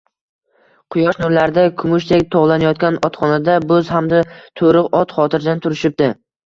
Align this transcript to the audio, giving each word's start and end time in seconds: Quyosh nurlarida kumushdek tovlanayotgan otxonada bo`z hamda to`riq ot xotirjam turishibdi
Quyosh 0.95 1.19
nurlarida 1.23 1.65
kumushdek 1.83 2.25
tovlanayotgan 2.37 2.99
otxonada 3.11 3.61
bo`z 3.75 3.87
hamda 3.99 4.27
to`riq 4.35 4.93
ot 5.05 5.19
xotirjam 5.21 5.65
turishibdi 5.67 6.15